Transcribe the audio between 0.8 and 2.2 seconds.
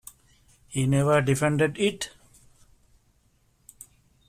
never defended it.